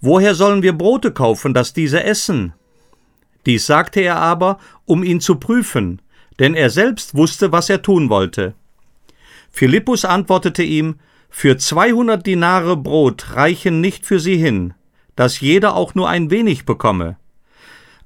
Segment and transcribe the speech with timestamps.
[0.00, 2.52] Woher sollen wir Brote kaufen, dass diese essen?
[3.46, 6.00] Dies sagte er aber, um ihn zu prüfen,
[6.38, 8.54] denn er selbst wusste, was er tun wollte.
[9.50, 10.96] Philippus antwortete ihm,
[11.30, 14.74] für zweihundert Dinare Brot reichen nicht für sie hin,
[15.16, 17.16] dass jeder auch nur ein wenig bekomme.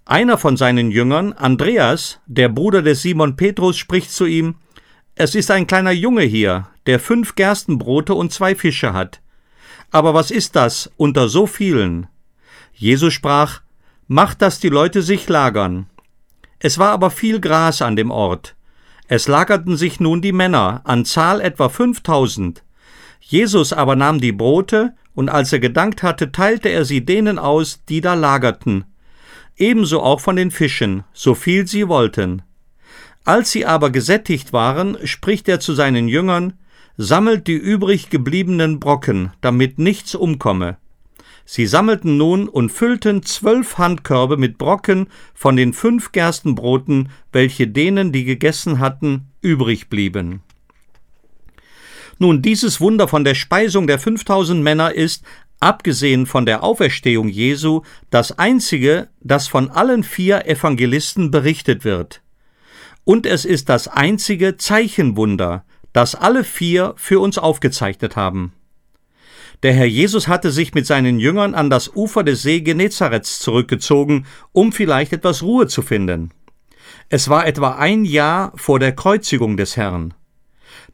[0.05, 4.57] Einer von seinen Jüngern, Andreas, der Bruder des Simon Petrus, spricht zu ihm,
[5.15, 9.21] es ist ein kleiner Junge hier, der fünf Gerstenbrote und zwei Fische hat.
[9.91, 12.07] Aber was ist das unter so vielen?
[12.73, 13.61] Jesus sprach,
[14.09, 15.87] Macht, dass die Leute sich lagern.
[16.59, 18.57] Es war aber viel Gras an dem Ort.
[19.07, 22.63] Es lagerten sich nun die Männer, an Zahl etwa fünftausend.
[23.21, 27.85] Jesus aber nahm die Brote, und als er gedankt hatte, teilte er sie denen aus,
[27.89, 28.85] die da lagerten.
[29.57, 32.43] Ebenso auch von den Fischen, so viel sie wollten.
[33.25, 36.55] Als sie aber gesättigt waren, spricht er zu seinen Jüngern,
[36.97, 40.77] sammelt die übrig gebliebenen Brocken, damit nichts umkomme.
[41.45, 48.13] Sie sammelten nun und füllten zwölf Handkörbe mit Brocken von den fünf Gerstenbroten, welche denen,
[48.13, 50.43] die gegessen hatten, übrig blieben.
[52.19, 55.25] Nun, dieses Wunder von der Speisung der 5000 Männer ist,
[55.59, 62.22] abgesehen von der Auferstehung Jesu, das einzige, das von allen vier Evangelisten berichtet wird.
[63.05, 68.53] Und es ist das einzige Zeichenwunder, das alle vier für uns aufgezeichnet haben.
[69.63, 74.27] Der Herr Jesus hatte sich mit seinen Jüngern an das Ufer des See Genezarets zurückgezogen,
[74.51, 76.31] um vielleicht etwas Ruhe zu finden.
[77.09, 80.15] Es war etwa ein Jahr vor der Kreuzigung des Herrn.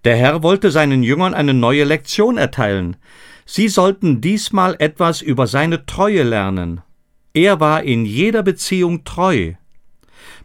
[0.04, 2.96] Der Herr wollte seinen Jüngern eine neue Lektion erteilen.
[3.46, 6.82] Sie sollten diesmal etwas über seine Treue lernen.
[7.32, 9.54] Er war in jeder Beziehung treu.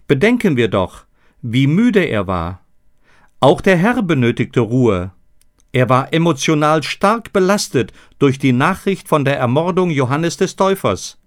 [0.07, 1.03] Bedenken wir doch,
[1.43, 2.61] wie müde er war.
[3.41, 5.11] Auch der Herr benötigte Ruhe.
[5.73, 11.19] Er war emotional stark belastet durch die Nachricht von der Ermordung Johannes des Täufers.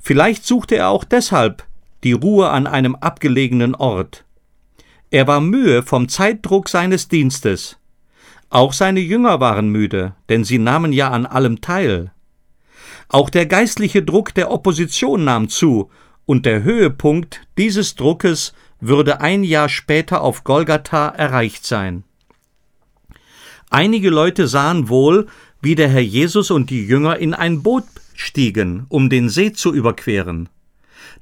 [0.00, 1.66] Vielleicht suchte er auch deshalb
[2.04, 4.24] die Ruhe an einem abgelegenen Ort.
[5.10, 7.78] Er war mühe vom Zeitdruck seines Dienstes.
[8.48, 12.12] Auch seine Jünger waren müde, denn sie nahmen ja an allem teil.
[13.08, 15.90] Auch der geistliche Druck der Opposition nahm zu,
[16.26, 22.04] und der Höhepunkt dieses Druckes würde ein Jahr später auf Golgatha erreicht sein.
[23.70, 25.28] Einige Leute sahen wohl,
[25.62, 27.84] wie der Herr Jesus und die Jünger in ein Boot
[28.14, 30.48] stiegen, um den See zu überqueren.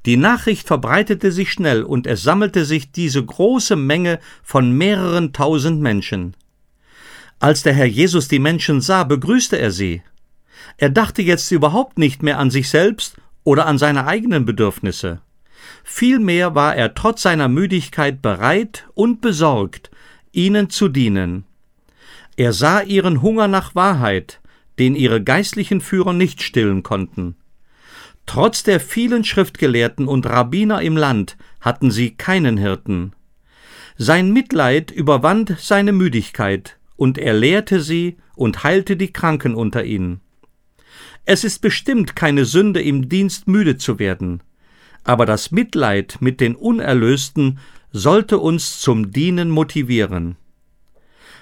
[0.05, 5.79] Die Nachricht verbreitete sich schnell und es sammelte sich diese große Menge von mehreren tausend
[5.79, 6.35] Menschen.
[7.39, 10.01] Als der Herr Jesus die Menschen sah, begrüßte er sie.
[10.77, 15.21] Er dachte jetzt überhaupt nicht mehr an sich selbst oder an seine eigenen Bedürfnisse.
[15.83, 19.91] Vielmehr war er trotz seiner Müdigkeit bereit und besorgt,
[20.31, 21.45] ihnen zu dienen.
[22.37, 24.39] Er sah ihren Hunger nach Wahrheit,
[24.79, 27.35] den ihre geistlichen Führer nicht stillen konnten.
[28.25, 33.13] Trotz der vielen Schriftgelehrten und Rabbiner im Land hatten sie keinen Hirten.
[33.97, 40.21] Sein Mitleid überwand seine Müdigkeit, und er lehrte sie und heilte die Kranken unter ihnen.
[41.25, 44.41] Es ist bestimmt keine Sünde, im Dienst müde zu werden
[45.03, 47.59] aber das Mitleid mit den Unerlösten
[47.91, 50.37] sollte uns zum Dienen motivieren.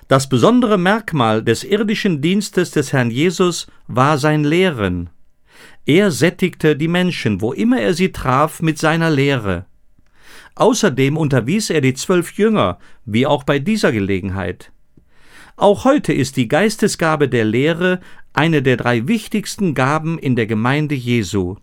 [0.08, 5.12] Das besondere Merkmal des irdischen Dienstes des Herrn Jesus war sein Lehren.
[5.86, 9.66] Er sättigte die Menschen, wo immer er sie traf, mit seiner Lehre.
[10.56, 14.72] Außerdem unterwies er die zwölf Jünger, wie auch bei dieser Gelegenheit.
[15.56, 18.00] Auch heute ist die Geistesgabe der Lehre
[18.34, 21.58] eine der drei wichtigsten Gaben in der Gemeinde Jesu.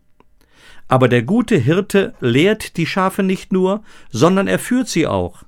[0.88, 5.42] Aber der gute Hirte lehrt die Schafe nicht nur, sondern er führt sie auch.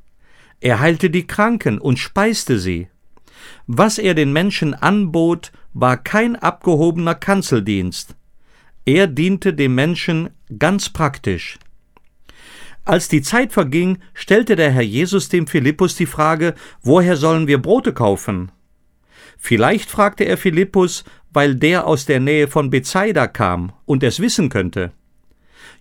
[0.61, 2.88] Er heilte die Kranken und speiste sie.
[3.67, 8.17] Was er den Menschen anbot, war kein abgehobener Kanzeldienst.
[8.85, 11.58] Er diente dem Menschen ganz praktisch.
[12.85, 17.61] Als die Zeit verging, stellte der Herr Jesus dem Philippus die Frage, woher sollen wir
[17.61, 18.50] Brote kaufen?
[19.37, 24.49] Vielleicht fragte er Philippus, weil der aus der Nähe von Bethsaida kam und es wissen
[24.49, 24.93] könnte.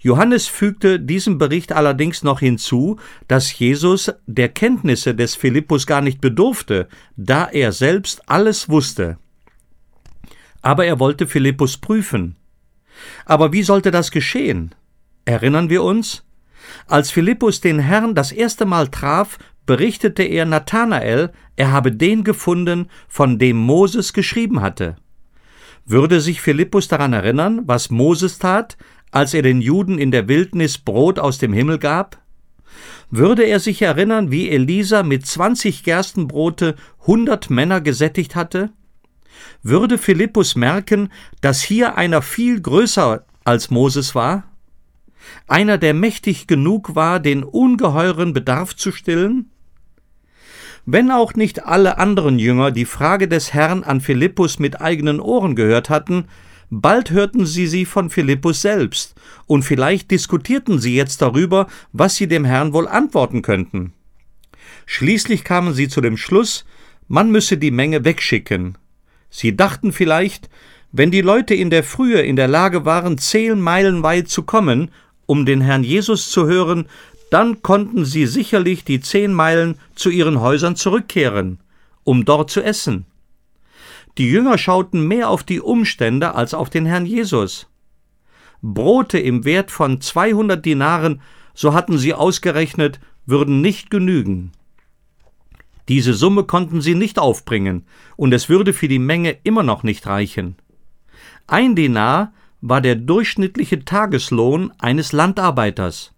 [0.07, 6.21] Johannes fügte diesem Bericht allerdings noch hinzu, dass Jesus der Kenntnisse des Philippus gar nicht
[6.21, 6.88] bedurfte,
[7.18, 9.18] da er selbst alles wusste.
[10.62, 12.38] Aber er wollte Philippus prüfen.
[13.25, 14.74] Aber wie sollte das geschehen?
[15.25, 16.24] Erinnern wir uns?
[16.88, 22.88] Als Philippus den Herrn das erste Mal traf, berichtete er Nathanael, er habe den gefunden,
[23.09, 24.95] von dem Moses geschrieben hatte.
[25.86, 28.77] Würde sich Philippus daran erinnern, was Moses tat,
[29.12, 32.21] als er den Juden in der Wildnis Brot aus dem Himmel gab?
[33.09, 36.75] Würde er sich erinnern, wie Elisa mit zwanzig Gerstenbrote
[37.06, 38.71] hundert Männer gesättigt hatte?
[39.63, 41.09] Würde Philippus merken,
[41.42, 44.44] dass hier einer viel größer als Moses war?
[45.48, 49.51] Einer, der mächtig genug war, den ungeheuren Bedarf zu stillen?
[50.86, 55.56] Wenn auch nicht alle anderen Jünger die Frage des Herrn an Philippus mit eigenen Ohren
[55.56, 56.25] gehört hatten,
[56.69, 59.16] Bald hörten sie sie von Philippus selbst,
[59.46, 63.94] und vielleicht diskutierten sie jetzt darüber, was sie dem Herrn wohl antworten könnten.
[64.86, 66.66] Schließlich kamen sie zu dem Schluss,
[67.08, 68.78] man müsse die Menge wegschicken.
[69.30, 70.50] Sie dachten vielleicht,
[70.92, 74.92] wenn die Leute in der Frühe in der Lage waren, zehn Meilen weit zu kommen,
[75.25, 76.88] um den Herrn Jesus zu hören,
[77.30, 81.60] dann konnten sie sicherlich die zehn Meilen zu ihren Häusern zurückkehren,
[82.04, 83.06] um dort zu essen.
[84.18, 87.68] Die Jünger schauten mehr auf die Umstände als auf den Herrn Jesus.
[88.62, 91.22] Brote im Wert von 200 Dinaren,
[91.54, 94.52] so hatten sie ausgerechnet, würden nicht genügen.
[95.88, 97.86] Diese Summe konnten sie nicht aufbringen,
[98.16, 100.56] und es würde für die Menge immer noch nicht reichen.
[101.46, 106.14] Ein Dinar war der durchschnittliche Tageslohn eines Landarbeiters.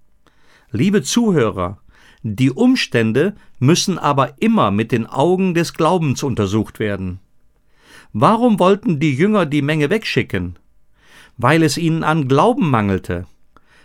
[0.72, 1.80] Liebe Zuhörer,
[2.24, 7.20] die Umstände müssen aber immer mit den Augen des Glaubens untersucht werden.
[8.14, 10.58] Warum wollten die Jünger die Menge wegschicken?
[11.38, 13.28] Weil es ihnen an Glauben mangelte.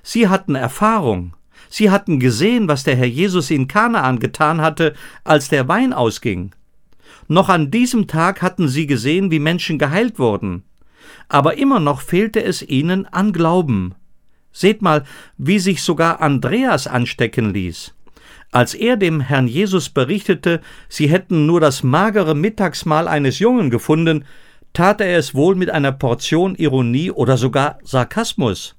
[0.02, 1.34] Sie hatten Erfahrung.
[1.68, 4.94] Sie hatten gesehen, was der Herr Jesus in Kanaan getan hatte,
[5.24, 6.54] als der Wein ausging.
[7.28, 10.64] Noch an diesem Tag hatten sie gesehen, wie Menschen geheilt wurden.
[11.28, 13.94] Aber immer noch fehlte es ihnen an Glauben.
[14.52, 15.04] Seht mal,
[15.36, 17.94] wie sich sogar Andreas anstecken ließ.
[18.54, 24.26] Als er dem Herrn Jesus berichtete, sie hätten nur das magere Mittagsmahl eines Jungen gefunden,
[24.72, 28.76] tat er es wohl mit einer Portion Ironie oder sogar Sarkasmus.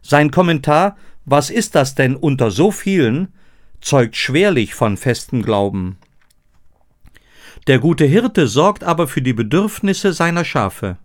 [0.00, 3.32] Sein Kommentar Was ist das denn unter so vielen?
[3.80, 5.98] zeugt schwerlich von festem Glauben.
[7.66, 10.98] Der gute Hirte sorgt aber für die Bedürfnisse seiner Schafe.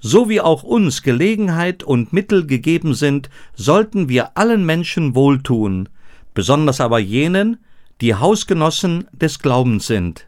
[0.00, 5.88] So wie auch uns Gelegenheit und Mittel gegeben sind, sollten wir allen Menschen wohltun,
[6.34, 7.58] besonders aber jenen,
[8.00, 10.26] die Hausgenossen des Glaubens sind.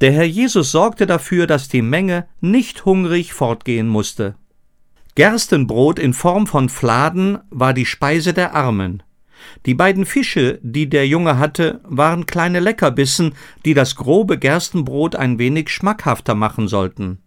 [0.00, 4.34] Der Herr Jesus sorgte dafür, dass die Menge nicht hungrig fortgehen musste.
[5.14, 9.02] Gerstenbrot in Form von Fladen war die Speise der Armen.
[9.66, 13.34] Die beiden Fische, die der Junge hatte, waren kleine Leckerbissen,
[13.64, 17.18] die das grobe Gerstenbrot ein wenig schmackhafter machen sollten.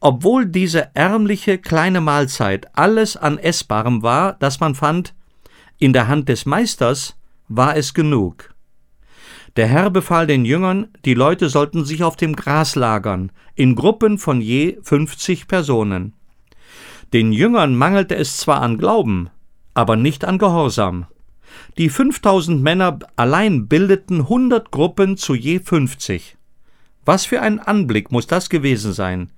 [0.00, 5.14] Obwohl diese ärmliche kleine Mahlzeit alles an Essbarem war, das man fand,
[5.80, 7.16] in der Hand des Meisters
[7.48, 8.54] war es genug.
[9.56, 14.18] Der Herr befahl den Jüngern, die Leute sollten sich auf dem Gras lagern, in Gruppen
[14.18, 16.12] von je fünfzig Personen.
[17.12, 19.30] Den Jüngern mangelte es zwar an Glauben,
[19.74, 21.06] aber nicht an Gehorsam.
[21.78, 26.36] Die fünftausend Männer allein bildeten hundert Gruppen zu je fünfzig.
[27.04, 29.32] Was für ein Anblick muss das gewesen sein?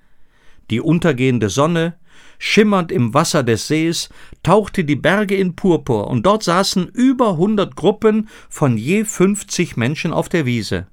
[0.71, 1.95] Die untergehende Sonne,
[2.39, 4.09] Schimmernd im Wasser des Sees
[4.43, 10.13] tauchte die Berge in Purpur, und dort saßen über hundert Gruppen von je fünfzig Menschen
[10.13, 10.87] auf der Wiese.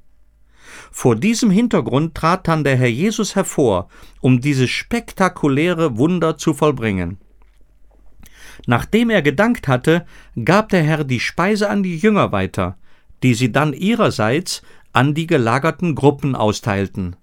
[0.92, 3.90] Vor diesem Hintergrund trat dann der Herr Jesus hervor,
[4.22, 7.18] um dieses spektakuläre Wunder zu vollbringen.
[8.68, 10.06] Nachdem er gedankt hatte,
[10.44, 12.78] gab der Herr die Speise an die Jünger weiter,
[13.24, 14.62] die sie dann ihrerseits
[14.94, 17.16] an die gelagerten Gruppen austeilten.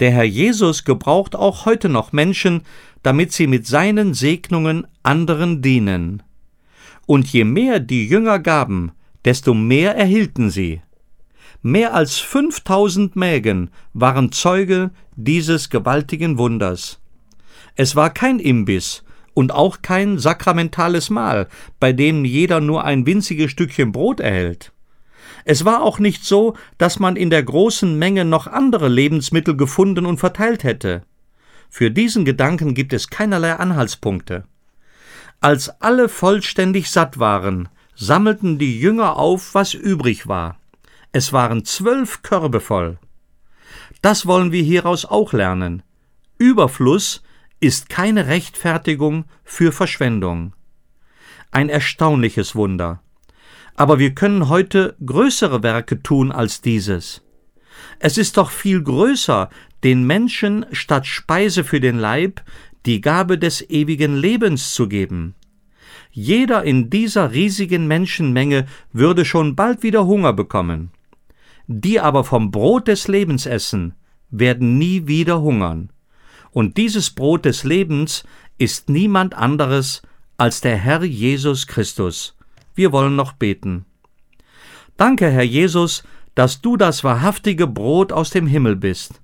[0.00, 2.62] Der Herr Jesus gebraucht auch heute noch Menschen,
[3.02, 6.22] damit sie mit seinen Segnungen anderen dienen.
[7.06, 8.92] Und je mehr die Jünger gaben,
[9.24, 10.82] desto mehr erhielten sie.
[11.62, 17.00] Mehr als 5000 Mägen waren Zeuge dieses gewaltigen Wunders.
[17.76, 21.48] Es war kein Imbiss und auch kein sakramentales Mahl,
[21.80, 24.71] bei dem jeder nur ein winziges Stückchen Brot erhält.
[25.44, 30.06] Es war auch nicht so, dass man in der großen Menge noch andere Lebensmittel gefunden
[30.06, 31.02] und verteilt hätte.
[31.68, 34.44] Für diesen Gedanken gibt es keinerlei Anhaltspunkte.
[35.40, 40.58] Als alle vollständig satt waren, sammelten die Jünger auf, was übrig war.
[41.12, 42.98] Es waren zwölf Körbe voll.
[44.00, 45.82] Das wollen wir hieraus auch lernen.
[46.38, 47.22] Überfluss
[47.60, 50.54] ist keine Rechtfertigung für Verschwendung.
[51.50, 53.02] Ein erstaunliches Wunder.
[53.74, 57.22] Aber wir können heute größere Werke tun als dieses.
[57.98, 59.48] Es ist doch viel größer,
[59.82, 62.42] den Menschen statt Speise für den Leib
[62.86, 65.34] die Gabe des ewigen Lebens zu geben.
[66.10, 70.90] Jeder in dieser riesigen Menschenmenge würde schon bald wieder Hunger bekommen.
[71.66, 73.94] Die aber vom Brot des Lebens essen,
[74.30, 75.90] werden nie wieder hungern.
[76.50, 78.24] Und dieses Brot des Lebens
[78.58, 80.02] ist niemand anderes
[80.36, 82.36] als der Herr Jesus Christus.
[82.74, 83.84] Wir wollen noch beten.
[84.96, 86.02] Danke, Herr Jesus,
[86.34, 89.20] dass du das wahrhaftige Brot aus dem Himmel bist.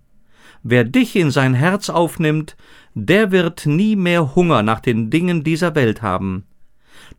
[0.62, 2.56] Wer dich in sein Herz aufnimmt,
[2.94, 6.44] der wird nie mehr Hunger nach den Dingen dieser Welt haben.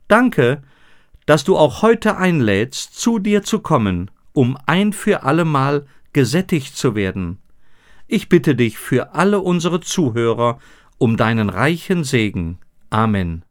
[0.08, 0.62] Danke,
[1.26, 6.94] dass du auch heute einlädst, zu dir zu kommen, um ein für allemal gesättigt zu
[6.94, 7.38] werden.
[8.06, 10.58] Ich bitte dich für alle unsere Zuhörer
[10.98, 12.58] um deinen reichen Segen.
[12.90, 13.44] Amen.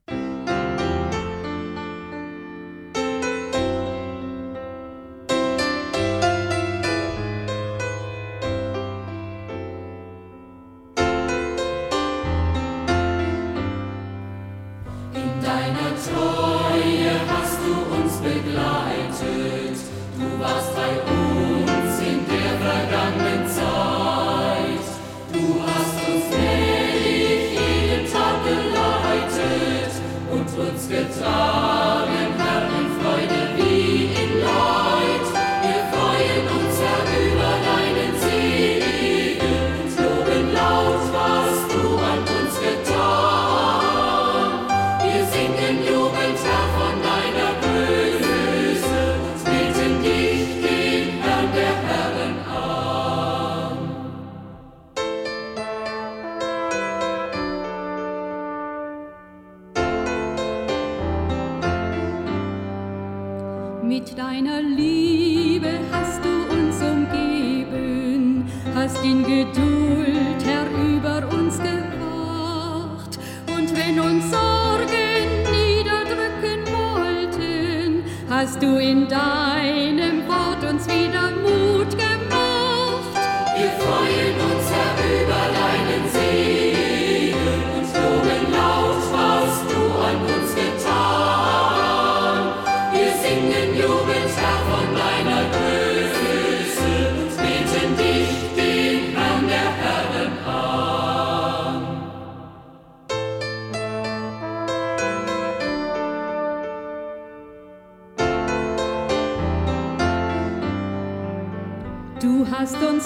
[73.89, 80.08] Und wenn uns Sorgen niederdrücken wollten, hast du in deinem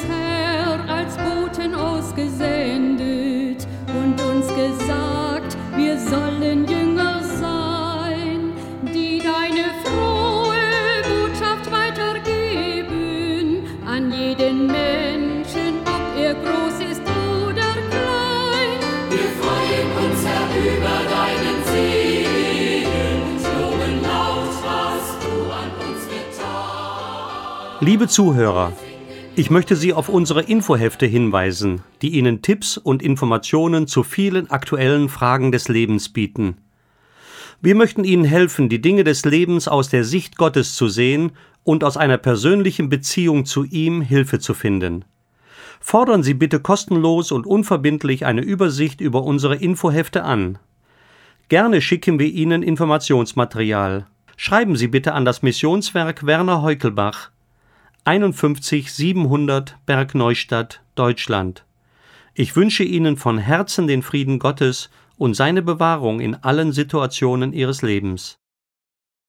[0.07, 8.53] Herr, als Boten ausgesendet und uns gesagt, wir sollen Jünger sein,
[8.93, 18.79] die deine frohe Botschaft weitergeben an jeden Menschen, ob er groß ist oder klein.
[19.09, 27.77] Wir freuen uns, Herr, über deinen Segen und loben laut, was du an uns getan.
[27.81, 28.71] Liebe Zuhörer,
[29.35, 35.09] ich möchte Sie auf unsere Infohefte hinweisen, die Ihnen Tipps und Informationen zu vielen aktuellen
[35.09, 36.57] Fragen des Lebens bieten.
[37.61, 41.31] Wir möchten Ihnen helfen, die Dinge des Lebens aus der Sicht Gottes zu sehen
[41.63, 45.05] und aus einer persönlichen Beziehung zu ihm Hilfe zu finden.
[45.79, 50.59] Fordern Sie bitte kostenlos und unverbindlich eine Übersicht über unsere Infohefte an.
[51.49, 54.05] Gerne schicken wir Ihnen Informationsmaterial.
[54.37, 57.31] Schreiben Sie bitte an das Missionswerk Werner Heukelbach,
[58.05, 61.63] 51 700 Bergneustadt, Deutschland.
[62.33, 67.81] Ich wünsche Ihnen von Herzen den Frieden Gottes und seine Bewahrung in allen Situationen Ihres
[67.81, 68.35] Lebens.